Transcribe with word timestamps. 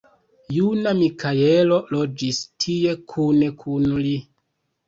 Juna 0.53 0.93
Mikaelo 0.99 1.77
loĝis 1.97 2.39
tie 2.65 2.97
kune 3.15 3.51
kun 3.63 3.87
li. 4.03 4.19